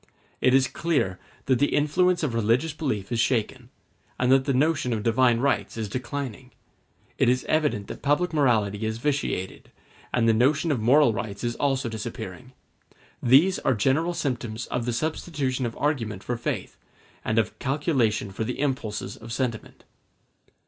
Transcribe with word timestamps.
It 0.41 0.55
is 0.55 0.67
clear 0.67 1.19
that 1.45 1.59
the 1.59 1.75
influence 1.75 2.23
of 2.23 2.33
religious 2.33 2.73
belief 2.73 3.11
is 3.11 3.19
shaken, 3.19 3.69
and 4.19 4.31
that 4.31 4.45
the 4.45 4.51
notion 4.53 4.93
of 4.93 5.03
divine 5.03 5.37
rights 5.39 5.77
is 5.77 5.87
declining; 5.87 6.49
it 7.19 7.29
is 7.29 7.43
evident 7.47 7.85
that 7.85 8.01
public 8.01 8.33
morality 8.33 8.83
is 8.83 8.97
vitiated, 8.97 9.69
and 10.11 10.27
the 10.27 10.33
notion 10.33 10.71
of 10.71 10.79
moral 10.81 11.13
rights 11.13 11.43
is 11.43 11.55
also 11.57 11.87
disappearing: 11.87 12.53
these 13.21 13.59
are 13.59 13.75
general 13.75 14.15
symptoms 14.15 14.65
of 14.73 14.85
the 14.85 14.93
substitution 14.93 15.67
of 15.67 15.77
argument 15.77 16.23
for 16.23 16.35
faith, 16.35 16.77
and 17.23 17.37
of 17.37 17.59
calculation 17.59 18.31
for 18.31 18.43
the 18.43 18.59
impulses 18.59 19.15
of 19.15 19.31
sentiment. 19.31 19.83